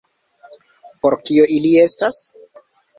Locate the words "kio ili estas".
1.29-2.27